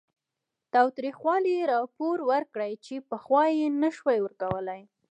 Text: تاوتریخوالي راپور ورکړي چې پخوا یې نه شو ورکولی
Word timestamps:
تاوتریخوالي 0.73 1.55
راپور 1.73 2.17
ورکړي 2.31 2.73
چې 2.85 2.95
پخوا 3.09 3.43
یې 3.57 3.67
نه 3.81 3.89
شو 3.95 4.09
ورکولی 4.25 4.81